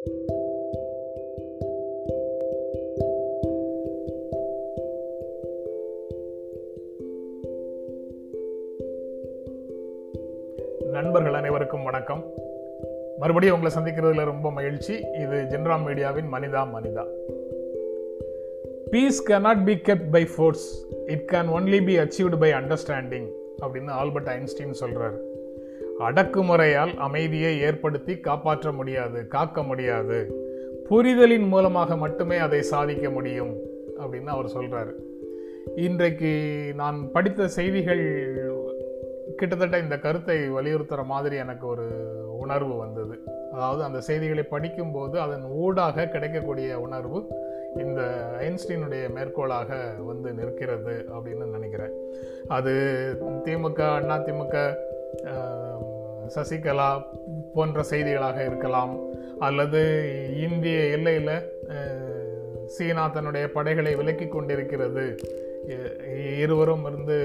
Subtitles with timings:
[0.00, 0.24] நண்பர்கள்
[11.32, 12.34] அனைவருக்கும் வணக்கம்.
[13.18, 14.94] மறுபடியும் உங்களை சந்திக்கிறதுல ரொம்ப மகிழ்ச்சி.
[14.94, 17.06] இது ஜென்ராம் மீடியாவின் மனிதா மனிதா.
[18.90, 23.28] Peace cannot be kept by force it can only be achieved by understanding
[23.62, 25.29] அப்படின்னு ஆல்பர்ட் ஐன்ஸ்டீன் சொல்றாரு.
[26.06, 30.18] அடக்குமுறையால் அமைதியை ஏற்படுத்தி காப்பாற்ற முடியாது காக்க முடியாது.
[30.88, 33.52] புரிதலின் மூலமாக மட்டுமே அதை சாதிக்க முடியும்
[34.00, 34.94] அப்படின்னு அவர் சொல்கிறாரு
[35.76, 36.30] இன்றைக்கு
[36.74, 38.04] நான் படித்த செய்திகள்
[39.36, 41.86] கிட்டத்தட்ட இந்த கருத்தை வலியுறுத்துகிற மாதிரி எனக்கு ஒரு
[42.38, 43.14] உணர்வு வந்தது.
[43.52, 47.18] அதாவது அந்த செய்திகளை படிக்கும்போது அதன் ஊடாக கிடைக்கக்கூடிய உணர்வு
[47.76, 48.00] இந்த
[48.40, 49.70] ஐன்ஸ்டீனுடைய மேற்கோளாக
[50.06, 51.94] வந்து நிற்கிறது அப்படின்னு நினைக்கிறேன்.
[52.48, 52.72] அது
[53.44, 54.56] திமுக அண்ணா திமுக
[56.34, 56.90] சசிகலா
[57.54, 58.94] போன்ற செய்திகளாக இருக்கலாம்.
[59.46, 59.80] அல்லது
[60.46, 61.34] இந்திய எல்லையில்
[62.74, 65.04] சீனா தன்னுடைய படைகளை விலக்கி கொண்டிருக்கிறது.
[66.44, 67.18] இருவரும் இருந்து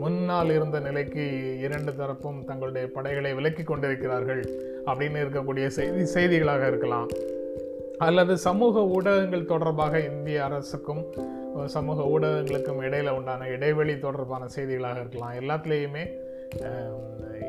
[0.00, 1.24] முன்னால் இருந்த நிலைக்கு
[1.66, 4.42] இரண்டு தரப்பும் தங்களுடைய படைகளை விலக்கி கொண்டிருக்கிறார்கள்
[4.90, 7.08] அப்படின்னு இருக்கக்கூடிய செய்தி செய்திகளாக இருக்கலாம்.
[8.06, 11.02] அல்லது சமூக ஊடகங்கள் தொடர்பாக இந்திய அரசுக்கும்
[11.74, 15.34] சமூக ஊடகங்களுக்கும் இடையில உண்டான இடைவெளி தொடர்பான செய்திகளாக இருக்கலாம்.
[15.42, 16.04] எல்லாத்துலேயுமே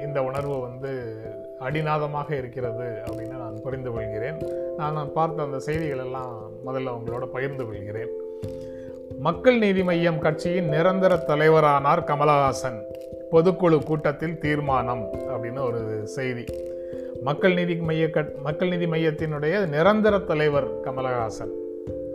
[0.03, 0.91] இந்த உணர்வு வந்து
[1.59, 4.37] அடிநாதமாக இருக்கிறது அப்படின்னு நான் புரிந்து கொள்கிறேன்.
[4.77, 8.09] நான் பார்த்த அந்த செய்திகள் எல்லாம் முதல்ல உங்களோட பகிர்ந்து கொள்கிறேன்.
[9.19, 12.79] மக்கள் நீதி மையம் கட்சியின் நிரந்தர தலைவரானார் கமலஹாசன்.
[13.31, 16.45] பொதுக்குழு கூட்டத்தில் தீர்மானம் அப்படின்னு ஒரு செய்தி.
[17.23, 21.53] மக்கள் நீதி மைய கட் மக்கள் நீதி மையத்தினுடைய நிரந்தர தலைவர் கமலஹாசன்.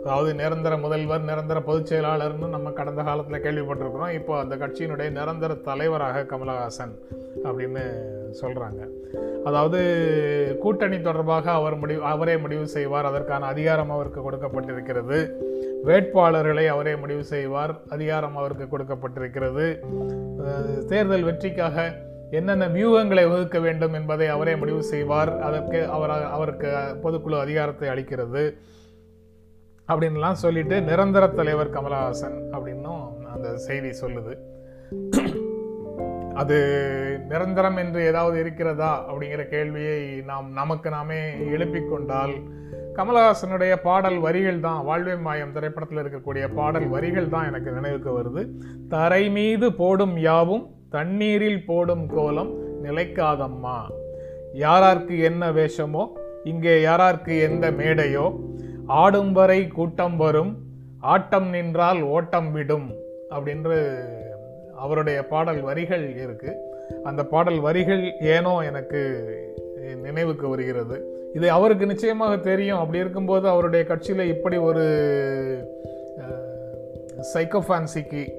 [0.03, 4.13] அதாவது நிரந்தர முதல்வர் நிரந்தர பொதுச் செயலாளர்னு நம்ம கடந்த காலத்தில் கேள்விப்பட்டிருக்கிறோம்.
[4.13, 6.93] இப்போ அந்த கட்சியினுடைய நிரந்தர தலைவராக கமலஹாசன்
[7.43, 7.83] அப்படின்னு
[8.41, 8.81] சொல்கிறாங்க
[9.43, 9.79] அதாவது
[10.59, 13.05] கூட்டணி தொடர்பாக அவர் முடிவு அவரே முடிவு செய்வார்.
[13.05, 15.19] அதற்கான அதிகாரம் அவருக்கு கொடுக்கப்பட்டிருக்கிறது.
[15.85, 17.73] வேட்பாளர்களை அவரே முடிவு செய்வார்.
[17.89, 19.65] அதிகாரம் அவருக்கு கொடுக்கப்பட்டிருக்கிறது.
[20.85, 21.95] தேர்தல் வெற்றிக்காக
[22.31, 25.31] என்னென்ன வியூகங்களை வகுக்க வேண்டும் என்பதை அவரே முடிவு செய்வார்.
[25.41, 26.69] அதற்கு அவர் அவருக்கு
[27.03, 28.43] பொதுக்குழு அதிகாரத்தை அளிக்கிறது.
[29.89, 33.01] அப்படின்லாம் சொல்லிட்டு நிரந்தர தலைவர் கமலஹாசன் அப்படின்னும்
[33.33, 34.33] அந்த செய்தி சொல்லுது.
[36.33, 36.57] அது
[37.27, 41.19] நிரந்தரம் என்று ஏதாவது இருக்கிறதா அப்படிங்கிற கேள்வியை நாம் நமக்கு நாமே
[41.55, 42.33] எழுப்பிக் கொண்டால்
[42.97, 48.41] கமலஹாசனுடைய பாடல் வரிகள் தான் வாழ்வே மாயம் திரைப்படத்தில் இருக்கக்கூடிய பாடல் வரிகள் தான் எனக்கு நினைவுக்கு வருது.
[48.89, 52.51] தரை மீது போடும் யாவும் தண்ணீரில் போடும் கோலம்
[52.83, 53.77] நிலைக்காதம்மா.
[54.65, 56.03] யாரார்க்கு என்ன வேஷமோ
[56.43, 58.25] இங்கே யாரார்க்கு எந்த மேடையோ
[58.85, 60.57] ஆடும் வரை கூட்டம் வரும்
[60.99, 62.93] ஆட்டம் நின்றால் ஓட்டம் விடும்
[63.29, 63.99] அப்படின்று
[64.77, 66.55] அவருடைய பாடல் வரிகள் இருக்கு.
[67.03, 69.01] அந்த பாடல் வரிகள் ஏனோ எனக்கு
[70.01, 71.21] நினைவுக்கு வருகிறது.
[71.33, 72.77] இது அவருக்கு நிச்சயமாக தெரியும்.
[72.77, 74.83] அப்படி இருக்கும்போது அவருடைய கட்சியில் இப்படி ஒரு
[77.33, 78.31] சைக்கோஃபான்சிக்கு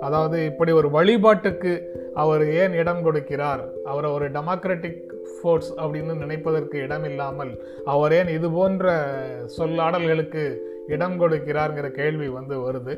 [0.00, 3.60] அதாவது இப்படி ஒரு வழிபாட்டுக்கு அவர் ஏன் இடம் கொடுக்கிறார்?
[3.84, 7.52] அவரை ஒரு டெமோக்ராட்டிக் ஃபோர்ஸ் அப்படின்னு நினைப்பதற்கு இடம் இல்லாமல்
[7.84, 8.94] அவர் ஏன் இது போன்ற
[9.58, 10.44] சொல்லாடல்களுக்கு
[10.88, 12.94] இடம் கொடுக்கிறார்ங்கிற கேள்வி வந்து வருது.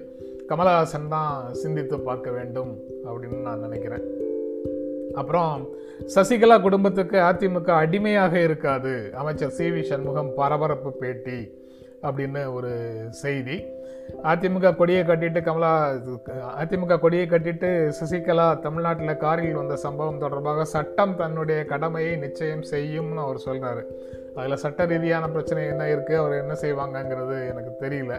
[0.49, 2.73] கமலஹாசன் தான் சிந்தித்து பார்க்க வேண்டும்
[3.07, 4.05] அப்படின்னு நான் நினைக்கிறேன்.
[5.15, 5.69] அப்புறம்
[6.15, 9.11] சசிகலா குடும்பத்துக்கு அதிமுக அடிமையாக இருக்காது.
[9.15, 11.39] அமைச்சர் சி வி சண்முகம் பரபரப்பு பேட்டி
[12.03, 12.73] அப்படின்னு ஒரு
[13.11, 13.65] செய்தி.
[14.31, 15.71] அதிமுக கொடியை கட்டிட்டு கமலா
[16.61, 23.45] அதிமுக கொடியை கட்டிட்டு சசிகலா தமிழ்நாட்டில் காரில் வந்த சம்பவம் தொடர்பாக சட்டம் தன்னுடைய கடமையை நிச்சயம் செய்யும்னு அவர்
[23.47, 23.83] சொல்கிறார்
[24.37, 28.15] அதில் சட்ட ரீதியான பிரச்சனை என்ன இருக்குது அவர் என்ன செய்வாங்கங்கிறது எனக்கு தெரியல.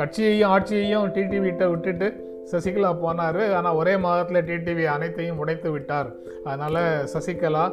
[0.00, 2.08] கட்சியையும் ஆட்சியையும் டிடிவிட்ட விட்டுட்டு
[2.52, 3.40] சசிகலா போனார்.
[3.58, 6.10] ஆனால் ஒரே மாதத்தில் டிடிவி அனைத்தையும் உடைத்து விட்டார்.
[6.44, 6.82] அதனால்
[7.14, 7.64] சசிகலா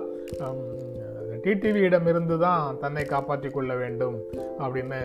[1.46, 4.16] டிடிவியிடம் இருந்து தான் தன்னை காப்பாற்றிக் கொள்ள வேண்டும்
[4.66, 5.02] அப்படின்னு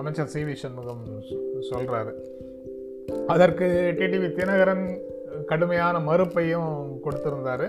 [0.00, 1.02] அமைச்சர் சி வி சண்முகம்
[1.70, 2.12] சொல்கிறாரு
[3.26, 3.66] அதற்கு
[3.98, 4.84] டிடிவி தினகரன்
[5.50, 6.70] கடுமையான மறுப்பையும்
[7.04, 7.66] கொடுத்திருந்தாரு.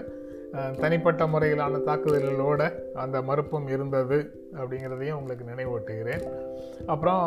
[0.82, 2.62] தனிப்பட்ட முறையிலான தாக்குதல்களோட
[3.04, 4.18] அந்த மறுப்பும் இருந்தது
[4.60, 6.24] அப்படிங்கிறதையும் உங்களுக்கு நினைவூட்டுகிறேன்.
[6.86, 7.26] அப்புறம்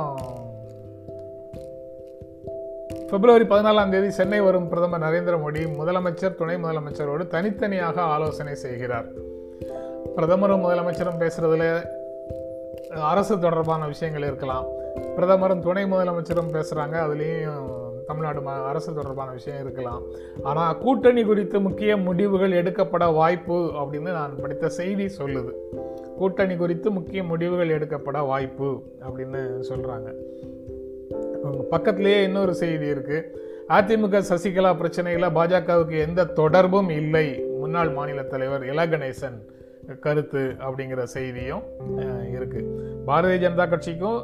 [3.10, 9.08] பிப்ரவரி பதினாலாம் தேதி சென்னை வரும் பிரதமர் நரேந்திர மோடி முதலமைச்சர் துணை முதலமைச்சரோடு தனித்தனியாக ஆலோசனை செய்கிறார்.
[10.16, 11.66] பிரதமரும் முதலமைச்சரும் பேசுறதுல
[13.12, 14.66] அரசு தொடர்பான விஷயங்கள் இருக்கலாம்.
[15.16, 17.66] பிரதமரும் துணை முதலமைச்சரும் பேசுகிறாங்க அதுலேயும்
[18.08, 20.02] தமிழ்நாடு மா அரசு தொடர்பான விஷயம் இருக்கலாம்.
[20.50, 25.52] ஆனால் கூட்டணி குறித்து முக்கிய முடிவுகள் எடுக்கப்பட வாய்ப்பு அப்படின்னு நான் படித்த செய்தி சொல்லுது.
[26.18, 28.68] கூட்டணி குறித்து முக்கிய முடிவுகள் எடுக்கப்பட வாய்ப்பு
[29.08, 30.08] அப்படின்னு சொல்கிறாங்க
[31.70, 33.26] பக்கத்திலேயே இன்னொரு செய்தி இருக்குது
[33.76, 37.26] அதிமுக சசிகலா பிரச்சனையில் பாஜகவுக்கு எந்த தொடர்பும் இல்லை.
[37.60, 39.38] முன்னாள் மாநில தலைவர் இல கணேசன்
[40.04, 41.64] கருத்து அப்படிங்கிற செய்தியும்
[42.36, 42.70] இருக்குது
[43.08, 44.20] பாரதிய ஜனதா கட்சிக்கும்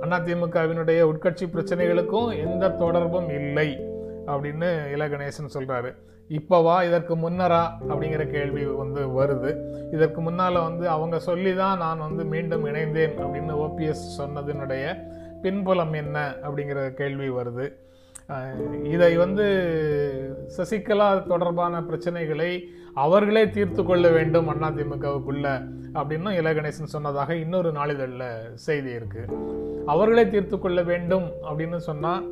[0.00, 3.68] அதிமுகவினுடைய உட்கட்சி பிரச்சனைகளுக்கும் எந்த தொடர்பும் இல்லை
[4.26, 5.94] அப்படின்னு இல கணேசன் சொல்கிறாரு
[6.28, 9.50] இப்போவா இதற்கு முன்னரா அப்படிங்கிற கேள்வி வந்து வருது.
[9.92, 15.10] இதற்கு முன்னால் வந்து அவங்க சொல்லி தான் நான் வந்து மீண்டும் இணைந்தேன் அப்படின்னு ஓபிஎஸ் சொன்னதினுடைய
[15.42, 17.74] பின்புலம் என்ன அப்படிங்கிற கேள்வி வருது.
[18.82, 19.46] இதை வந்து
[20.56, 22.62] சசிகலா தொடர்பான பிரச்சனைகளை
[22.94, 29.24] அவர்களே தீர்த்து கொள்ள வேண்டும் அதிமுகவுக்குள்ள அப்படின்னு இலகணேசன் சொன்னதாக இன்னொரு நாளிதழில் செய்தி இருக்கு.
[29.86, 32.24] அவர்களே தீர்த்து கொள்ள வேண்டும் அப்படின்னு சொன்னால்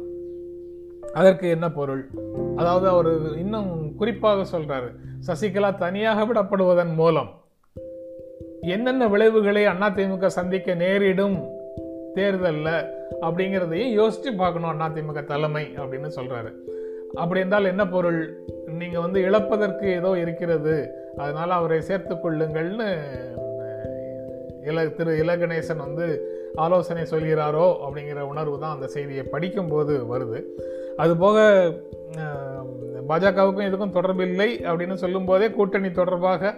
[1.15, 2.09] அதற்கு என்ன பொருள்?
[2.57, 4.95] அதாவது அவர் இன்னும் குறிப்பாக சொல்றாரு
[5.27, 7.43] சசிகலா தனியாக விடப்படுவதன் மூலம்
[8.61, 11.56] என்னென்ன விளைவுகளை அதிமுக சந்திக்க நேரிடும்
[12.19, 12.75] தேர்தலில்
[13.27, 16.51] அப்படிங்கிறதையும் யோசித்து பார்க்கணும் அதிமுக தலைமை அப்படின்னு சொல்கிறாரு
[17.23, 18.21] அப்படி இருந்தால் என்ன பொருள்?
[18.81, 20.75] நீங்கள் வந்து இழப்பதற்கு ஏதோ இருக்கிறது.
[21.23, 22.89] அதனால் அவரை சேர்த்து கொள்ளுங்கள்னு
[24.71, 26.07] இல திரு இலகணேசன் வந்து
[26.65, 30.39] ஆலோசனை சொல்கிறாரோ அப்படிங்கிற உணர்வு தான் அந்த செய்தியை படிக்கும்போது வருது.
[31.03, 31.39] அதுபோக
[33.11, 36.53] பாஜகவுக்கும் இதுக்கும் தொடர்பில்லை அப்படின்னு சொல்லும்போதே கூட்டணி தொடர்பாக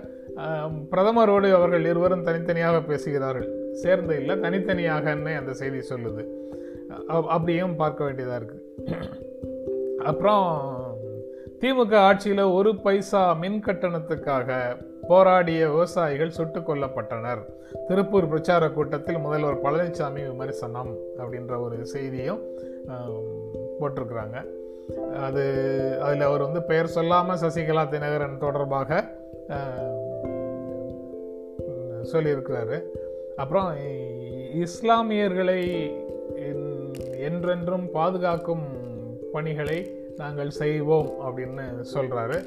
[0.92, 3.48] பிரதமரோடு அவர்கள் இருவரும் தனித்தனியாக பேசுகிறார்கள்.
[3.72, 6.24] சேர்ந்து இல்லை தனித்தனியாகன்னு அந்த செய்தி சொல்லுது.
[7.06, 8.64] அப்படியும் பார்க்க வேண்டியதாக இருக்குது
[10.04, 10.46] அப்புறம்
[11.60, 14.76] திமுக ஆட்சியில் ஒரு பைசா மின் கட்டணத்துக்காக
[15.08, 17.42] போராடிய விவசாயிகள் சுட்டுக் கொல்லப்பட்டனர்.
[17.88, 22.40] திருப்பூர் பிரச்சார கூட்டத்தில் முதல்வர் பழனிசாமி விமர்சனம் அப்படின்ற ஒரு செய்தியும்
[23.80, 24.36] போட்டிருக்கிறாங்க.
[25.22, 25.44] அது
[26.00, 29.16] அதில் அவர் வந்து பெயர் சொல்லாமல் சசிகலா தினகரன் தொடர்பாக
[32.12, 32.76] சொல்லியிருக்கிறாரு.
[33.40, 33.70] அப்புறம்
[34.64, 35.60] இஸ்லாமியர்களை
[37.18, 38.64] என்றென்றும் பாதுகாக்கும்
[39.32, 39.78] பணிகளை
[40.16, 41.64] நாங்கள் செய்வோம் அப்படின்னு
[41.94, 42.38] சொல்கிறாரு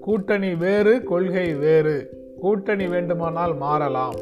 [0.00, 1.96] கூட்டணி வேறு கொள்கை வேறு.
[2.40, 4.18] கூட்டணி வேண்டுமானால் மாறலாம்.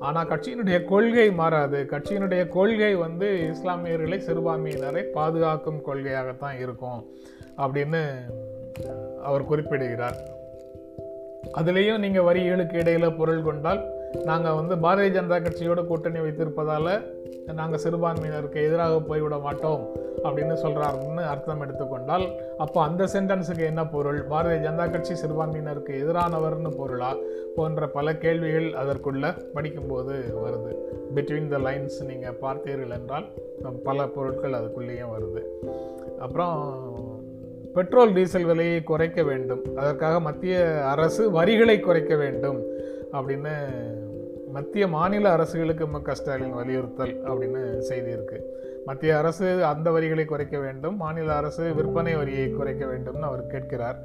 [0.00, 1.86] ஆனால் கட்சியினுடைய கொள்கை மாறாது.
[1.90, 7.00] கட்சியினுடைய கொள்கை வந்து இஸ்லாமியர்களை சிறுபான்மையினரை பாதுகாக்கும் கொள்கையாகத்தான் இருக்கும்
[7.56, 8.02] அப்படின்னு
[9.22, 10.18] அவர் குறிப்பிடுகிறார்.
[11.58, 13.82] அதுலேயும் நீங்கள் வரிகளுக்கு இடையில் பொருள் கொண்டால்
[14.24, 16.94] நாங்கள் வந்து பாரதிய ஜனதா கட்சியோட கூட்டணி வைத்திருப்பதால்
[17.52, 19.82] நாங்கள் சிறுபான்மையினருக்கு எதிராக போய்விட மாட்டோம்
[20.24, 22.26] அப்படின்னு சொல்கிறாருன்னு அர்த்தம் எடுத்துக்கொண்டால்
[22.58, 24.20] அப்போ அந்த சென்டென்ஸுக்கு என்ன பொருள்?
[24.28, 27.16] பாரதிய ஜனதா கட்சி சிறுபான்மையினருக்கு எதிரானவர்னு பொருளா?
[27.56, 30.72] போன்ற பல கேள்விகள் அதற்குள்ள படிக்கும்போது வருது.
[31.14, 33.26] பிட்வீன் த லைன்ஸ் நீங்கள் பார்த்தீர்கள் என்றால்
[33.84, 35.42] பல பொருட்கள் அதுக்குள்ளேயும் வருது.
[36.18, 36.56] அப்புறம்
[37.74, 39.62] பெட்ரோல் டீசல் விலையை குறைக்க வேண்டும்.
[39.76, 42.60] அதற்காக மத்திய அரசு வரிகளை குறைக்க வேண்டும்
[43.12, 43.54] அப்படின்னு
[44.54, 48.38] மத்திய மாநில அரசுகளுக்கு மு க ஸ்டாலின் வலியுறுத்தல் அப்படின்னு செய்தி இருக்கு.
[48.86, 53.98] மத்திய அரசு அந்த வரிகளை குறைக்க வேண்டும் மாநில அரசு விற்பனை வரியை குறைக்க வேண்டும்னு அவர் கேட்கிறார்.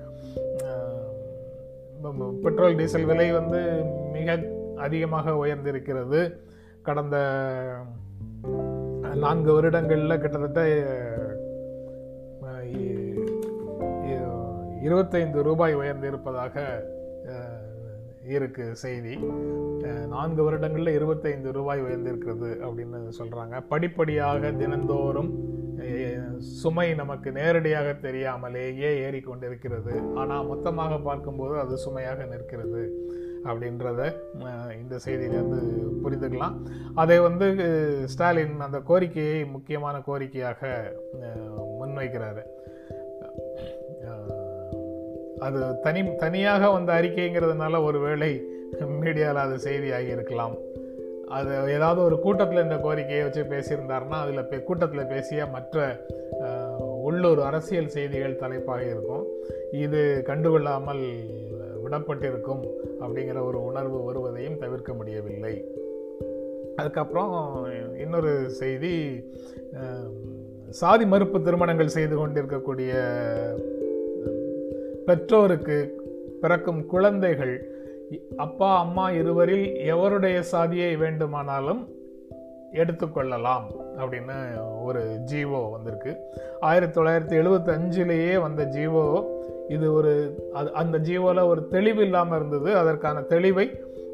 [2.43, 3.61] பெட்ரோல் டீசல் விலை வந்து
[4.13, 4.37] மிக
[4.85, 6.21] அதிகமாக உயர்ந்திருக்கிறது.
[6.89, 7.17] கடந்த
[9.23, 10.61] நான்கு வருடங்களில் கிட்டத்தட்ட
[14.87, 16.55] இருபத்தைந்து ரூபாய் உயர்ந்திருப்பதாக
[18.35, 19.15] இருக்கு செய்தி.
[20.13, 25.31] நான்கு வருடங்களில் இருபத்தைந்து ரூபாய் உயர்ந்திருக்கிறது அப்படின்னு சொல்கிறாங்க படிப்படியாக தினந்தோறும்
[26.61, 29.93] சுமை நமக்கு நேரடியாக தெரியாமலேயே ஏறிக்கொண்டிருக்கிறது.
[30.21, 32.83] ஆனால் மொத்தமாக பார்க்கும்போது அது சுமையாக நிற்கிறது
[33.49, 34.01] அப்படின்றத
[34.79, 35.59] இந்த செய்தியிலேருந்து
[36.03, 36.55] புரிந்துக்கலாம்.
[37.01, 37.47] அதை வந்து
[38.13, 40.71] ஸ்டாலின் அந்த கோரிக்கையை முக்கியமான கோரிக்கையாக
[41.79, 42.43] முன்வைக்கிறாரு.
[45.39, 48.31] அது தனி தனியாக வந்த அறிக்கைங்கிறதுனால ஒருவேளை
[49.01, 50.55] மீடியாவில் அது செய்தியாகி இருக்கலாம்
[51.27, 56.05] அது ஏதாவது ஒரு கூட்டத்தில் இந்த கோரிக்கையை வச்சு பேசியிருந்தாருன்னா அதில் பே கூட்டத்தில் பேசிய மற்ற
[57.07, 59.25] உள்ளூர் அரசியல் செய்திகள் தலைப்பாக இருக்கும்.
[59.71, 61.03] இது கண்டுகொள்ளாமல்
[61.83, 62.63] விடப்பட்டிருக்கும்
[63.01, 65.53] அப்படிங்கிற ஒரு உணர்வு வருவதையும் தவிர்க்க முடியவில்லை.
[66.75, 67.33] அதுக்கப்புறம்
[67.99, 68.93] இன்னொரு செய்தி
[70.69, 72.93] சாதி மறுப்பு திருமணங்கள் செய்து கொண்டிருக்கக்கூடிய
[75.07, 75.77] பெற்றோருக்கு
[76.41, 77.53] பிறக்கும் குழந்தைகள்
[78.37, 81.81] அப்பா அம்மா இருவரில் எவருடைய சாதியை வேண்டுமானாலும்
[82.71, 83.65] எடுத்துக்கொள்ளலாம்
[83.97, 84.37] அப்படின்னு
[84.83, 86.11] ஒரு ஜீவோ வந்திருக்கு.
[86.59, 89.03] ஆயிரத்தி தொள்ளாயிரத்தி எழுபத்தஞ்சிலேயே வந்த ஜீவோ
[89.67, 90.13] இது ஒரு
[90.53, 92.77] அது அந்த ஜீவோவில் ஒரு தெளிவு இல்லாமல் இருந்தது.
[92.77, 93.67] அதற்கான தெளிவை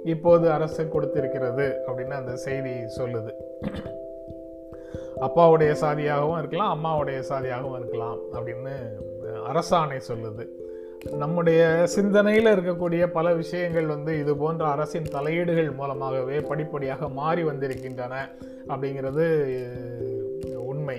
[0.04, 3.34] இப்போது அரசு கொடுத்திருக்கிறது அப்படின்னு அந்த செய்தி சொல்லுது.
[5.22, 8.76] அப்பாவுடைய சாதியாகவும் இருக்கலாம் அம்மாவுடைய சாதியாகவும் இருக்கலாம் அப்படின்னு
[9.52, 10.46] அரசாணை சொல்லுது.
[11.12, 18.30] நம்முடைய சிந்தனையில் இருக்கக்கூடிய பல விஷயங்கள் வந்து இது போன்ற அரசின் தலையீடுகள் மூலமாகவே படிப்படியாக மாறி வந்திருக்கின்றன
[18.68, 19.26] அப்படிங்கிறது
[20.56, 20.98] உண்மை.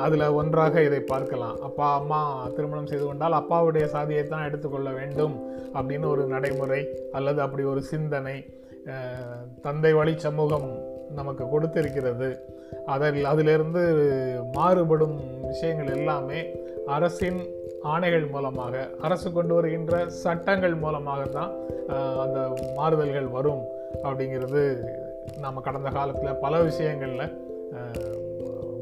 [0.00, 1.60] அதில் ஒன்றாக இதை பார்க்கலாம்.
[1.60, 5.34] அப்பா அம்மா திருமணம் செய்து கொண்டால் அப்பாவுடைய சாதியை தான் எடுத்துக்கொள்ள வேண்டும்
[5.74, 8.36] அப்படின்னு ஒரு நடைமுறை அல்லது அப்படி ஒரு சிந்தனை
[9.62, 10.68] தந்தை வழி சமூகம்
[11.14, 12.38] நமக்கு கொடுத்திருக்கிறது.
[12.86, 13.82] அதில் அதிலிருந்து
[14.52, 16.40] மாறுபடும் விஷயங்கள் எல்லாமே
[16.86, 17.40] அரசின்
[17.90, 21.52] ஆணைகள் மூலமாக அரசு கொண்டு வருகின்ற சட்டங்கள் மூலமாக தான்
[22.24, 22.38] அந்த
[22.76, 23.62] மாறுதல்கள் வரும்
[24.02, 24.62] அப்படிங்கிறது
[25.42, 27.32] நாம் கடந்த காலத்தில் பல விஷயங்களில்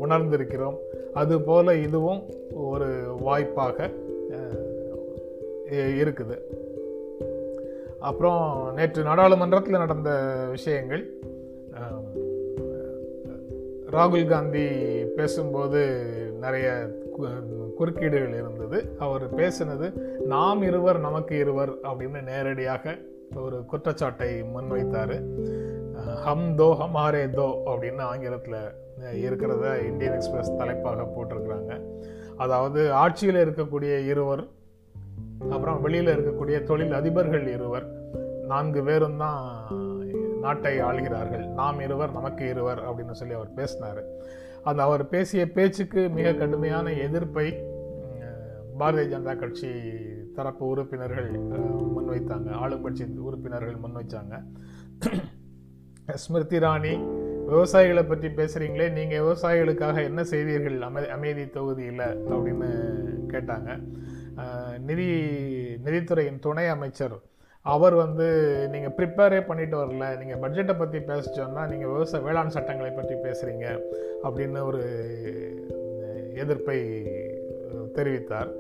[0.05, 0.77] உணர்ந்திருக்கிறோம்.
[1.21, 2.21] அதுபோல் இதுவும்
[2.69, 2.89] ஒரு
[3.21, 3.89] வாய்ப்பாக
[6.03, 6.37] இருக்குது.
[8.09, 8.43] அப்புறம்
[8.77, 10.11] நேற்று நாடாளுமன்றத்தில் நடந்த
[10.51, 11.03] விஷயங்கள்
[13.93, 14.69] ராகுல் காந்தி
[15.05, 16.03] பேசும்போது
[16.41, 18.97] நிறைய கு- குறுக்கீடுகள் இருந்தது.
[18.99, 22.99] அவர் பேசினது நாம் இருவர் நமக்கு இருவர் அப்படின்னு நேரடியாக
[23.37, 25.23] ஒரு குற்றச்சாட்டை முன்வைத்தார்.
[26.15, 31.81] ஹம் தோ ஹமாரே தோ அப்படின்னு ஆங்கிலத்தில் இருக்கிறத இந்தியன் எக்ஸ்பிரஸ் தலைப்பாக போட்டிருக்கிறாங்க.
[32.37, 34.47] அதாவது ஆட்சியில் இருக்கக்கூடிய இருவர்
[35.51, 37.87] அப்புறம் வெளியில் இருக்கக்கூடிய தொழில் அதிபர்கள் இருவர்
[38.47, 39.67] நான்கு பேரும் தான்
[40.41, 41.47] நாட்டை ஆளுகிறார்கள்.
[41.47, 44.03] நாம் இருவர் நமக்கு இருவர் அப்படின்னு சொல்லி அவர் பேசினார்.
[44.65, 47.69] அந்த அவர் பேசிய பேச்சுக்கு மிக கடுமையான எதிர்ப்பை
[48.79, 49.71] பாரதிய ஜனதா கட்சி
[50.37, 51.89] தரப்பு உறுப்பினர்கள் முன்வைத்தாங்க.
[51.97, 54.37] முன்வைத்தாங்க ஆளுங்கட்சி உறுப்பினர்கள் முன்வைச்சாங்க.
[56.15, 56.95] ஸ்மிருதி இராணி
[57.49, 62.69] விவசாயிகளை பற்றி பேசுகிறீங்களே நீங்கள் விவசாயிகளுக்காக என்ன செய்தீர்கள் அமை அமைதி தொகுதியில் அப்படின்னு
[63.29, 63.79] கேட்டாங்க.
[64.79, 65.09] நிதி
[65.85, 67.17] நிதித்துறையின் துணை அமைச்சர்
[67.63, 68.25] அவர் வந்து
[68.71, 70.25] நீங்கள் ப்ரிப்பேரே பண்ணிட்டு வரல.
[70.25, 73.83] நீங்கள் பட்ஜெட்டை பற்றி பேச சொன்னால் நீங்கள் விவசாய வேளாண் சட்டங்களை பற்றி பேசுகிறீங்க
[74.23, 74.83] அப்படின்னு ஒரு
[76.35, 76.79] எதிர்ப்பை
[77.95, 78.51] தெரிவித்தார்.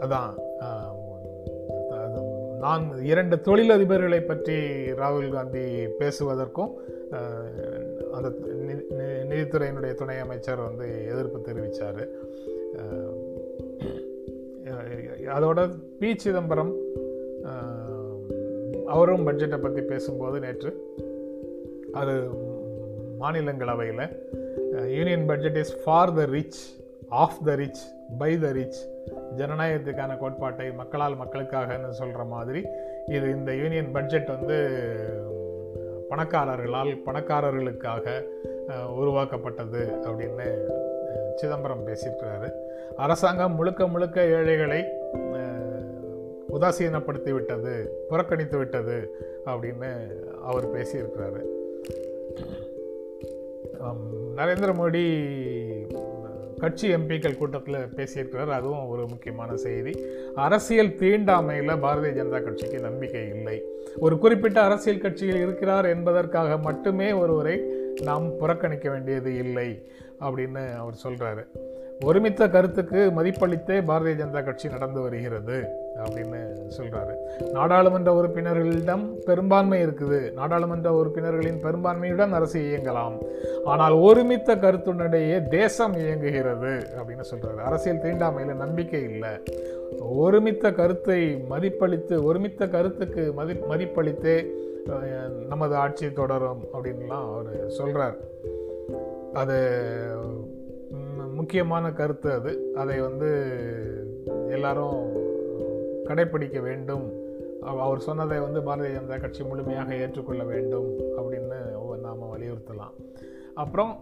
[0.00, 0.32] அதான்
[1.90, 2.22] அது
[2.58, 4.52] நான் இரண்டு தொழிலதிபர்களை பற்றி
[4.92, 6.74] ராகுல் காந்தி பேசுவதற்கும்
[8.12, 12.08] அந்த நி- நி- நிதித்துறையினுடைய துணை அமைச்சர் வந்து எதிர்ப்பு தெரிவித்தார்
[15.28, 15.60] அதோட
[15.98, 16.72] பி சிதம்பரம்
[18.86, 20.70] அவரும் பட்ஜெட்டை பற்றி பேசும்போது நேற்று
[21.92, 22.14] அது
[23.20, 24.04] மாநிலங்களவையில்
[24.96, 26.60] union budget is for the rich
[27.08, 27.82] of the rich
[28.18, 28.80] by the rich
[29.36, 32.64] ஜனநாயகத்துக்கான கோட்பாட்டை மக்களால் மக்களுக்காகன்னு சொல்கிற மாதிரி
[33.06, 34.58] இது இந்த யூனியன் பட்ஜெட் வந்து
[36.10, 38.06] பணக்காரர்களால் பணக்காரர்களுக்காக
[38.94, 40.48] உருவாக்கப்பட்டது அப்படின்னு
[41.34, 42.52] சிதம்பரம் பேசியிருக்கிறாரு.
[42.96, 44.84] அரசாங்கம் முழுக்க முழுக்க ஏழைகளை
[46.52, 49.90] உதாசீனப்படுத்தி விட்டது புறக்கணித்து விட்டது அப்படின்னு
[50.42, 51.42] அவர் பேசியிருக்கிறாரு.
[54.36, 55.04] நரேந்திர மோடி
[56.58, 58.48] கட்சி எம்பிக்கள் கூட்டத்தில் பேசியிருக்கிறார்.
[58.48, 60.04] அதுவும் ஒரு முக்கியமான செய்தி.
[60.34, 63.62] அரசியல் தீண்டாமையில் பாரதிய ஜனதா கட்சிக்கு நம்பிக்கை இல்லை.
[63.98, 67.62] ஒரு குறிப்பிட்ட அரசியல் கட்சியில் இருக்கிறார் என்பதற்காக மட்டுமே ஒருவரை
[68.02, 69.90] நாம் புறக்கணிக்க வேண்டியது இல்லை.
[70.20, 71.44] அப்படின்னு அவர் சொல்கிறாரு
[72.04, 75.56] ஒருமித்த கருத்துக்கு மதிப்பளித்தே பாரதிய ஜனதா கட்சி நடந்து வருகிறது
[76.04, 76.38] அப்படின்னு
[76.76, 77.14] சொல்கிறாரு
[77.52, 80.32] நாடாளுமன்ற உறுப்பினர்களிடம் பெரும்பான்மை இருக்குது.
[80.32, 83.16] நாடாளுமன்ற உறுப்பினர்களின் பெரும்பான்மையுடன் அரசு இயங்கலாம்.
[83.64, 89.32] ஆனால் ஒருமித்த கருத்துடனேயே தேசம் இயங்குகிறது அப்படின்னு சொல்கிறாரு அரசியல் தீண்டாமையில நம்பிக்கை இல்லை.
[90.24, 94.36] ஒருமித்த கருத்தை மதிப்பளித்து ஒருமித்த கருத்துக்கு மதி மதிப்பளித்தே
[95.48, 98.16] நமது ஆட்சி தொடரும் அப்படின்லாம் அவர் சொல்கிறார்
[99.32, 99.56] அது
[101.34, 102.52] முக்கியமான கருத்து அது.
[102.76, 103.30] அதை வந்து
[104.48, 104.98] எல்லாரும்
[106.04, 107.04] கடைப்பிடிக்க வேண்டும்.
[107.66, 111.58] அவர் சொன்னதை வந்து பாரதிய ஜனதா கட்சி முழுமையாக ஏற்றுக்கொள்ள வேண்டும் அப்படின்னு
[112.00, 112.94] நாம் வலியுறுத்தலாம்.
[113.54, 113.92] அப்புறம்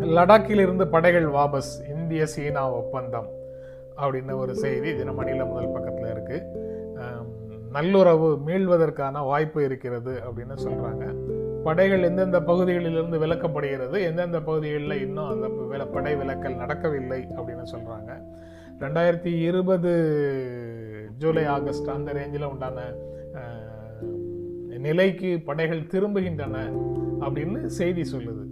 [0.00, 3.28] லடாக்கில் இருந்து படைகள் வாபஸ் இந்திய சீனா ஒப்பந்தம்
[3.96, 6.46] அப்படின்னு ஒரு செய்தி தினமணியில் முதல் பக்கத்தில் இருக்குது
[7.70, 11.04] நல்லுறவு மீள்வதற்கான வாய்ப்பு இருக்கிறது அப்படின்னு சொல்கிறாங்க
[11.62, 18.10] படைகள் எந்தெந்த பகுதிகளிலிருந்து விலக்கப்படுகிறது எந்தெந்த பகுதிகளில் இன்னும் அந்த வில படை விலக்கல் நடக்கவில்லை அப்படின்னு சொல்கிறாங்க
[18.80, 19.92] ரெண்டாயிரத்தி இருபது
[21.18, 22.80] ஜூலை ஆகஸ்ட் அந்த ரேஞ்சில் உண்டான
[24.78, 26.56] நிலைக்கு படைகள் திரும்புகின்றன
[27.20, 28.44] அப்படின்னு செய்தி சொல்லுது.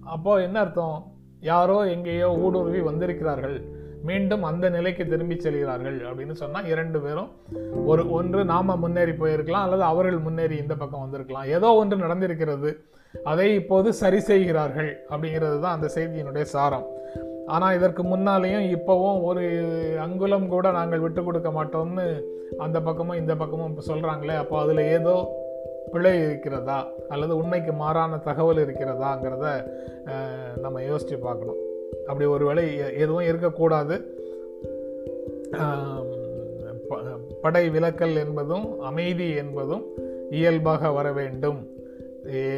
[0.00, 1.12] அப்போது என்ன அர்த்தம்?
[1.40, 3.56] யாரோ எங்கேயோ ஊடுருவி வந்திருக்கிறார்கள்.
[4.08, 7.30] மீண்டும் அந்த நிலைக்கு திரும்பி செல்கிறார்கள் அப்படின்னு சொன்னால் இரண்டு பேரும்
[7.90, 11.50] ஒரு ஒன்று நாம் முன்னேறி போயிருக்கலாம் அல்லது அவர்கள் முன்னேறி இந்த பக்கம் வந்திருக்கலாம்.
[11.56, 12.70] ஏதோ ஒன்று நடந்திருக்கிறது
[13.30, 16.86] அதை இப்போது சரி செய்கிறார்கள் அப்படிங்கிறது தான் அந்த செய்தியினுடைய சாரம்.
[17.54, 19.44] ஆனால் இதற்கு முன்னாலேயும் இப்போவும் ஒரு
[20.04, 22.06] அங்குலம் கூட நாங்கள் விட்டு கொடுக்க மாட்டோம்னு
[22.66, 25.16] அந்த பக்கமும் இந்த பக்கமும் இப்போ சொல்கிறாங்களே அப்போ அதில் ஏதோ
[25.94, 26.78] பிழை இருக்கிறதா
[27.14, 29.46] அல்லது உண்மைக்கு மாறான தகவல் இருக்கிறதாங்கிறத
[30.64, 31.60] நம்ம யோசித்து பார்க்கணும்.
[32.06, 34.20] அப்படி ஒரு வேலை எதுவும் இருக்கக்கூடாது.
[36.88, 37.00] ப-
[37.42, 39.86] படை விலக்கல் என்பதும் அமைதி என்பதும்
[40.30, 41.70] இயல்பாக வர வேண்டும்.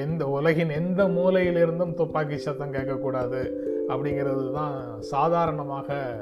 [0.00, 3.50] எந்த உலகின் எந்த மூலையிலிருந்தும் துப்பாக்கி சத்தம் கேட்கக்கூடாது
[3.88, 6.14] அப்படிங்கிறது தான் சாதாரணமாக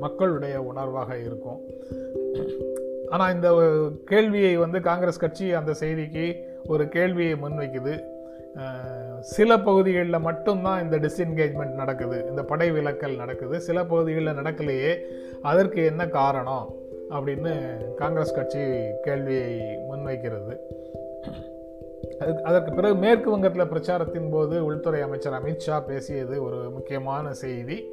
[0.00, 1.60] மக்களுடைய உணர்வாக இருக்கும்.
[3.08, 3.72] ஆனால் இந்த
[4.04, 6.36] கேள்வியை வந்து காங்கிரஸ் கட்சி அந்த செய்திக்கு
[6.66, 8.02] ஒரு கேள்வியை முன்வைக்குது.
[9.20, 13.60] சில பகுதிகளில் மட்டும்தான் இந்த டிஸ்என்கேஜ்மெண்ட் நடக்குது இந்த படை விலக்கல் நடக்குது.
[13.60, 14.96] சில பகுதிகளில் நடக்கலையே
[15.42, 16.74] அதற்கு என்ன காரணம்
[17.10, 17.52] அப்படின்னு
[17.94, 18.58] காங்கிரஸ் கட்சி
[19.02, 20.56] கேள்வியை முன்வைக்கிறது.
[22.18, 27.88] அதுக்கு அதற்கு பிறகு மேற்கு வங்கத்தில் பிரச்சாரத்தின் போது உள்துறை அமைச்சர் அமித்ஷா பேசியது ஒரு முக்கியமான செய்தி.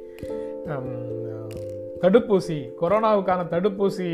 [2.00, 4.08] தடுப்பூசி கொரோனாவுக்கான தடுப்பூசி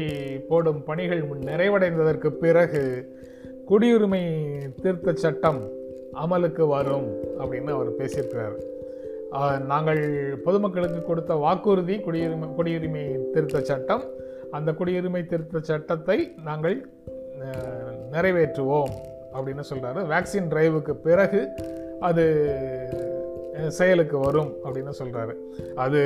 [0.49, 2.83] போடும் பணிகள் நிறைவடைந்ததற்கு பிறகு
[3.69, 4.23] குடியுரிமை
[4.83, 5.78] திருத்த சட்டம்
[6.13, 8.57] அமலுக்கு வரும் அப்படின்னு அவர் பேசியிருக்கிறார்.
[9.67, 10.01] நாங்கள்
[10.45, 14.03] பொதுமக்களுக்கு கொடுத்த வாக்குறுதி குடியுரிமை குடியுரிமை திருத்த சட்டம்
[14.51, 16.89] அந்த குடியுரிமை திருத்த சட்டத்தை நாங்கள்
[18.13, 18.91] நிறைவேற்றுவோம்
[19.35, 21.49] அப்படின்னு சொல்கிறாரு வேக்சின் டிரைவுக்கு பிறகு
[22.01, 22.25] அது
[23.69, 25.35] செயலுக்கு வரும் அப்படின்னு சொல்கிறாரு
[25.75, 26.01] அது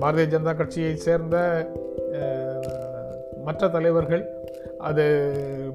[0.00, 1.66] பாரதிய ஜனதா கட்சியை சேர்ந்த
[3.44, 4.24] மற்ற தலைவர்கள்
[4.78, 5.32] அது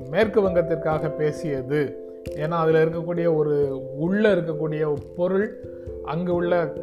[0.09, 5.63] மேற்கு வங்கத்திற்காக பேசியது ஏன்னா அதில் இருக்கக்கூடிய ஒரு உள்ள இருக்கக்கூடிய பொருள்
[6.03, 6.73] அங்கு உள்ள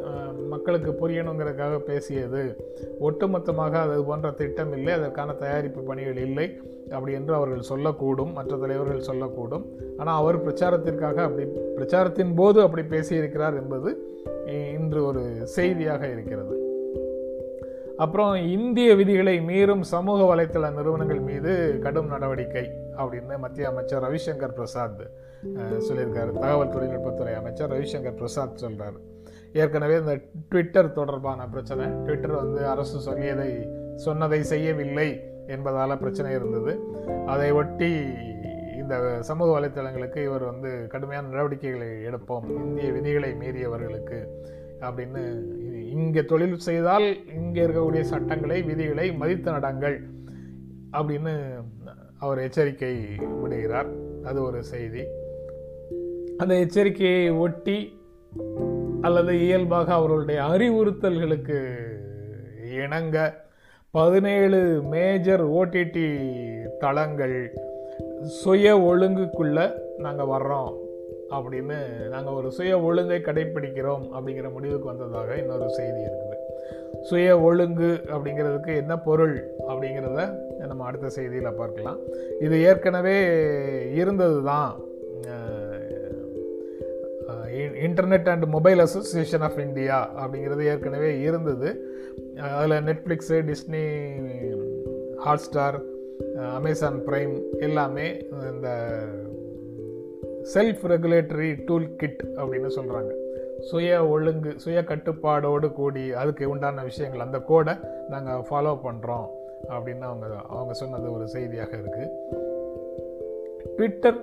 [0.49, 2.73] மக்களுக்கு புரியணுங்கிறதுக்காக பேசியது.
[3.01, 9.17] ஒட்டுமொத்தமாக அது போன்ற திட்டம் இல்லை அதற்கான தயாரிப்பு பணிகள் இல்லை அப்படி என்று அவர்கள் சொல்லக்கூடும் மற்ற தலைவர்கள்
[9.17, 9.65] சொல்லக்கூடும்.
[9.97, 11.47] ஆனால் அவர் பிரச்சாரத்திற்காக அப்படி
[11.77, 13.91] பிரச்சாரத்தின் போது அப்படி பேசியிருக்கிறார் என்பது
[14.73, 16.57] இன்று ஒரு செய்தியாக இருக்கிறது.
[17.97, 25.31] அப்புறம் இந்திய விதிகளை மீறும் சமூக வலைத்தள நிறுவனங்கள் மீது கடும் நடவடிக்கை அப்படின்னு மத்திய அமைச்சர் ரவிசங்கர் பிரசாத்
[25.89, 26.33] சொல்லியிருக்காரு.
[26.33, 28.99] தகவல் தொழில்நுட்பத்துறை அமைச்சர் ரவிசங்கர் பிரசாத் சொல்கிறார்
[29.53, 33.51] ஏற்கனவே இந்த ட்விட்டர் தொடர்பான பிரச்சனை ட்விட்டர் வந்து அரசு சொல்லியதை
[33.97, 35.09] சொன்னதை செய்யவில்லை
[35.47, 36.73] என்பதால் பிரச்சனை இருந்தது.
[37.27, 37.91] அதை ஒட்டி
[38.81, 44.21] இந்த சமூக வலைத்தளங்களுக்கு இவர் வந்து கடுமையான நடவடிக்கைகளை எடுப்போம் இந்திய விதிகளை மீறியவர்களுக்கு
[44.81, 45.23] அப்படின்னு
[45.91, 49.97] இங்கே தொழில் செய்தால் இங்கே இருக்கக்கூடிய சட்டங்களை விதிகளை மதித்து நடங்கள்
[50.93, 51.35] அப்படின்னு
[52.19, 52.95] அவர் எச்சரிக்கை
[53.43, 53.91] விடுகிறார்.
[54.25, 55.05] அது ஒரு செய்தி.
[56.43, 57.79] அந்த எச்சரிக்கையை ஒட்டி
[59.01, 61.59] அல்லது இயல்பாக அவர்களுடைய அறிவுறுத்தல்களுக்கு
[62.85, 63.17] இணங்க
[63.91, 64.61] பதினேழு
[64.95, 66.07] மேஜர் ஓடிடி
[66.79, 67.37] தளங்கள்
[68.41, 69.59] சுய ஒழுங்குக்குள்ள
[69.99, 70.73] நாங்கள் வர்றோம்
[71.37, 71.79] அப்படின்னு
[72.09, 76.39] நாங்கள் ஒரு சுய ஒழுங்கை கடைப்பிடிக்கிறோம் அப்படிங்கிற முடிவுக்கு வந்ததாக இன்னொரு செய்தி இருக்குது.
[77.03, 79.37] சுய ஒழுங்கு அப்படிங்கிறதுக்கு என்ன பொருள்
[79.69, 80.25] அப்படிங்கிறத
[80.71, 82.01] நம்ம அடுத்த செய்தியில் பார்க்கலாம்.
[82.41, 83.19] இது ஏற்கனவே
[83.93, 84.73] இருந்தது தான்
[87.87, 91.71] internet and mobile association of India அப்படிங்கிறது ஏற்கனவே இருந்தது.
[92.53, 93.85] அதில் Netflix Disney
[95.25, 95.79] Hotstar
[96.55, 98.07] Amazon Prime எல்லாமே
[98.53, 98.69] இந்த
[100.55, 103.13] செல்ஃப் ரெகுலேட்டரி டூல் கிட் அப்படின்னு சொல்கிறாங்க
[103.61, 107.75] சுய ஒழுங்கு சுய கட்டுப்பாடோடு கூடி அதுக்கு உண்டான விஷயங்கள் அந்த கோடை
[108.09, 109.27] நாங்கள் ஃபாலோ பண்ணுறோம்
[109.69, 112.09] அப்படின்னு அவங்க அவங்க சொன்னது ஒரு செய்தியாக இருக்குது
[113.77, 114.19] ட்விட்டர்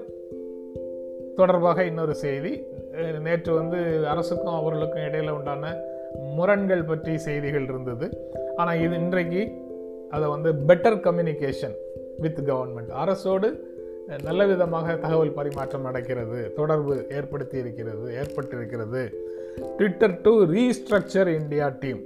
[1.42, 2.52] தொடர்பாக இன்னொரு செய்தி.
[3.26, 3.80] நேற்று வந்து
[4.14, 5.74] அரசுக்கும் அவர்களுக்கும் இடையில் உண்டான
[6.38, 8.08] முரண்கள் பற்றி செய்திகள் இருந்தது.
[8.62, 9.42] ஆனால் இது இன்றைக்கு
[10.16, 11.76] அதை வந்து பெட்டர் கம்யூனிகேஷன்
[12.24, 13.50] வித் கவர்மெண்ட் அரசோடு
[14.28, 19.02] நல்ல விதமாக தகவல் பரிமாற்றம் நடக்கிறது தொடர்பு ஏற்படுத்தி இருக்கிறது ஏற்பட்டிருக்கிறது.
[19.78, 22.02] Twitter to restructure India team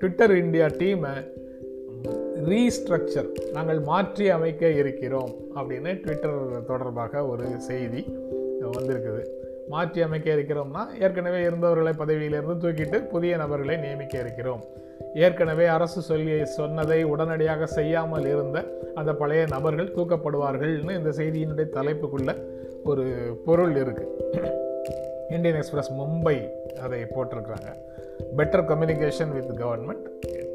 [0.00, 1.12] Twitter India டீமை
[2.50, 6.38] ரீஸ்ட்ரக்சர் நாங்கள் மாற்றி அமைக்க இருக்கிறோம் அப்படின்னு ட்விட்டர்
[6.70, 8.02] தொடர்பாக ஒரு செய்தி.
[8.64, 9.24] வந்திருக்குது.
[9.68, 14.64] மாற்றி அமைக்க இருக்கிறோம்னா ஏற்கனவே இருந்தவர்களை பதவியிலிருந்து தூக்கிட்டு புதிய நபர்களை நியமிக்க இருக்கிறோம்.
[15.14, 22.42] ஏற்கனவே அரசு சொல்லி சொன்னதை உடனடியாக செய்யாமல் இருந்த அந்த பழைய நபர்கள் தூக்கப்படுவார்கள்னு இந்த செய்தியினுடைய தலைப்புக்குள்ள
[22.84, 23.04] ஒரு
[23.44, 24.16] பொருள் இருக்கு.
[25.30, 26.48] இந்தியன் எக்ஸ்பிரஸ் மும்பை
[26.80, 27.70] அதை போட்டிருக்கிறாங்க.
[28.36, 30.06] Better communication with government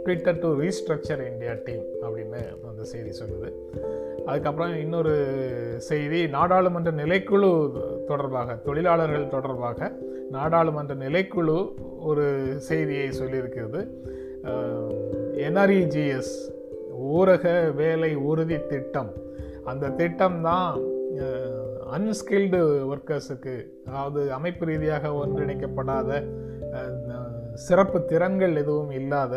[0.03, 3.49] Twitter to restructure India team அப்படின்னு அந்த செய்தி சொல்லுது.
[4.25, 5.13] அதுக்கப்புறம் இன்னொரு
[5.81, 7.49] செய்தி நாடாளுமன்ற நிலைக்குழு
[8.07, 9.89] தொடர்பாக தொழிலாளர்கள் தொடர்பாக
[10.29, 11.57] நாடாளுமன்ற நிலைக்குழு
[12.01, 12.25] ஒரு
[12.61, 13.81] செய்தியை சொல்லியிருக்கிறது.
[15.43, 16.33] என்ஆர்இஜிஎஸ்
[17.13, 19.11] ஊரக வேலை உறுதி திட்டம்.
[19.65, 20.67] அந்த திட்டம் தான்
[21.91, 23.53] அன்ஸ்கில்டு ஒர்க்கர்ஸுக்கு
[23.85, 26.09] அதாவது அமைப்பு ரீதியாக ஒன்றிணைக்கப்படாத
[26.73, 26.93] அஹ்,
[27.65, 29.33] சிறப்பு திறன்கள் எதுவும் இல்லாத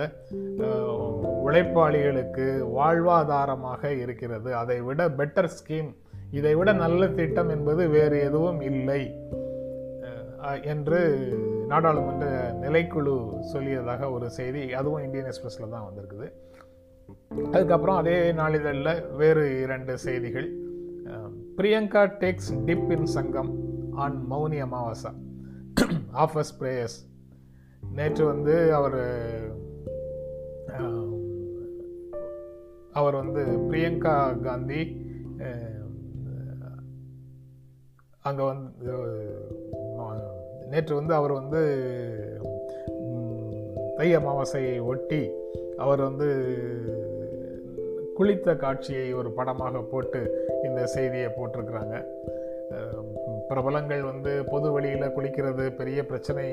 [1.46, 2.46] உழைப்பாளிகளுக்கு
[2.78, 4.50] வாழ்வாதாரமாக இருக்கிறது.
[4.62, 5.90] அதை விட பெட்டர் ஸ்கீம்
[6.38, 9.02] இதை விட நல்ல திட்டம் என்பது வேறு எதுவும் இல்லை
[10.72, 11.00] என்று
[11.70, 12.26] நாடாளுமன்ற
[12.64, 13.14] நிலைக்குழு
[13.52, 16.26] சொல்லியதாக ஒரு செய்தி அதுவும் இந்தியன் எக்ஸ்பிரஸில் தான் வந்திருக்குது.
[17.54, 20.48] அதுக்கப்புறம் அதே நாளிதழில் வேறு இரண்டு செய்திகள்.
[21.58, 23.50] Priyanka takes dip in Sangam
[24.04, 25.12] on Mauni Amavasya
[26.24, 26.98] offers prayers
[27.96, 29.00] நேற்று வந்து அவர்
[32.92, 34.80] அவர் வந்து பிரியங்கா காந்தி
[38.20, 38.94] அங்கே வந்து
[40.70, 41.60] நேற்று வந்து அவர் வந்து
[43.96, 45.20] தை அமாவாசையை ஒட்டி
[45.76, 46.28] அவர் வந்து
[48.18, 50.20] குளித்த காட்சியை ஒரு படமாக போட்டு
[50.64, 51.96] இந்த செய்தியை போட்டிருக்கிறாங்க.
[53.48, 56.46] பிரபலங்கள் வந்து பொது வழியில் குளிக்கிறது பெரிய பிரச்சனை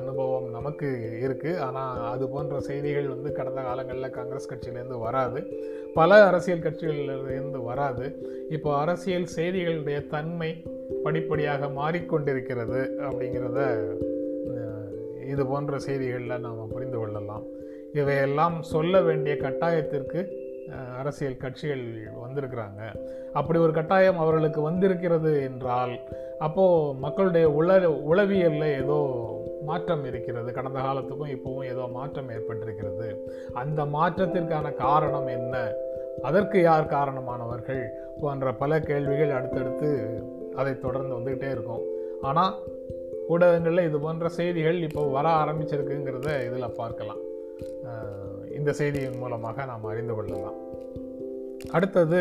[0.00, 0.88] அனுபவம் நமக்கு
[1.26, 5.40] இருக்குது ஆனால் அது போன்ற செய்திகள் வந்து கடந்த காலங்களில் காங்கிரஸ் கட்சியிலேருந்து வராது.
[5.98, 8.06] பல அரசியல் கட்சிகளிலிருந்து வராது.
[8.56, 10.50] இப்போ அரசியல் செய்திகளுடைய தன்மை
[11.04, 13.60] படிப்படியாக மாறிக்கொண்டிருக்கிறது அப்படிங்கிறத
[15.32, 17.46] இது போன்ற செய்திகளில் நாம் புரிந்து கொள்ளலாம்.
[18.00, 20.20] இவையெல்லாம் சொல்ல வேண்டிய கட்டாயத்திற்கு
[21.00, 21.84] அரசியல் கட்சிகள்
[22.22, 22.80] வந்திருக்கிறாங்க.
[23.38, 25.94] அப்படி ஒரு கட்டாயம் அவர்களுக்கு வந்திருக்கிறது என்றால்
[26.46, 27.76] அப்போது மக்களுடைய உள
[28.10, 28.98] உளவியலில் ஏதோ
[29.68, 30.48] மாற்றம் இருக்கிறது.
[30.58, 33.08] கடந்த காலத்துக்கும் இப்போவும் ஏதோ மாற்றம் ஏற்பட்டிருக்கிறது.
[33.62, 35.54] அந்த மாற்றத்திற்கான காரணம் என்ன?
[36.28, 37.82] அதற்கு யார் காரணமானவர்கள்?
[38.22, 39.90] போன்ற பல கேள்விகள் அடுத்தடுத்து
[40.60, 41.84] அதை தொடர்ந்து வந்துக்கிட்டே இருக்கும்.
[42.28, 42.54] ஆனால்
[43.32, 47.22] ஊடகங்களில் இது போன்ற செய்திகள் இப்போ வர ஆரம்பிச்சிருக்குங்கிறத இதில் பார்க்கலாம்.
[48.58, 50.58] இந்த செய்தியின் மூலமாக நாம் அறிந்து கொள்ளலாம்.
[51.76, 52.20] அடுத்தது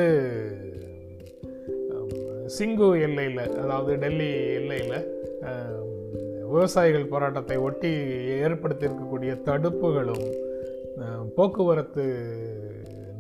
[2.55, 4.27] சிங்கு எல்லையில் அதாவது டெல்லி
[4.57, 4.97] எல்லையில்
[6.55, 7.91] விவசாயிகள் போராட்டத்தை ஒட்டி
[8.39, 10.25] ஏற்படுத்தியிருக்கக்கூடிய தடுப்புகளும்
[11.35, 12.03] போக்குவரத்து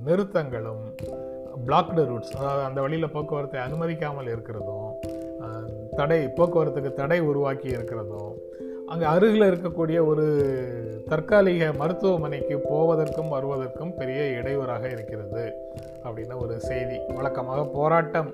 [0.05, 0.83] நிறுத்தங்களும்
[1.65, 4.91] பிளாக்டு ரூட்ஸ் அதாவது அந்த வழியில் போக்குவரத்தை அனுமதிக்காமல் இருக்கிறதும்
[5.95, 8.33] தடை போக்குவரத்துக்கு தடை உருவாக்கி இருக்கிறதும்
[8.89, 10.25] அங்கே அருகில் இருக்கக்கூடிய ஒரு
[11.09, 15.43] தற்காலிக மருத்துவமனைக்கு போவதற்கும் வருவதற்கும் பெரிய இடையூறாக இருக்கிறது
[16.05, 16.97] அப்படின்னு ஒரு செய்தி.
[17.17, 18.29] வழக்கமாக போராட்டம்.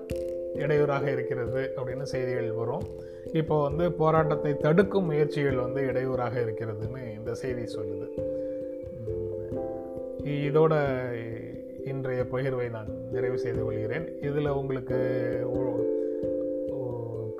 [0.64, 2.86] இடையூறாக இருக்கிறது அப்படின்னு செய்திகள் வரும்.
[3.40, 8.08] இப்போ வந்து போராட்டத்தை தடுக்கும் முயற்சிகள் வந்து இடையூறாக இருக்கிறதுன்னு இந்த செய்தி சொல்லுது.
[10.48, 10.74] இதோட
[11.92, 14.08] இன்றைய பகிர்வை நான் நிறைவு செய்து கொள்கிறேன்.
[14.28, 15.00] இதில் உங்களுக்கு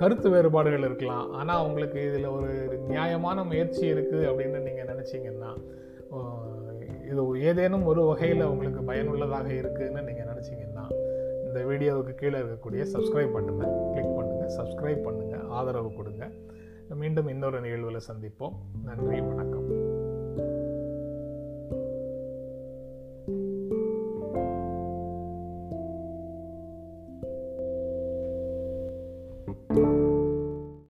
[0.02, 1.26] கருத்து வேறுபாடுகள் இருக்கலாம்.
[1.40, 2.52] ஆனால் உங்களுக்கு இதில் ஒரு
[2.94, 5.52] நியாயமான முயற்சி இருக்குது அப்படின்னு நீங்கள் நினச்சிங்கன்னா
[7.10, 10.71] இது ஏதேனும் ஒரு வகையில் உங்களுக்கு பயனுள்ளதாக இருக்குதுன்னு நீங்கள் நினச்சிங்கன்னா
[11.52, 16.32] இந்த வீடியோவுக்கு கீழே இருக்கக்கூடிய சப்ஸ்கிரைப் பட்டனை கிளிக் பண்ணுங்கள் சப்ஸ்கிரைப் பண்ணுங்கள் ஆதரவு கொடுங்க.
[17.02, 18.56] மீண்டும் இன்னொரு நிகழ்வில் சந்திப்போம்.
[18.90, 19.68] நன்றி வணக்கம்.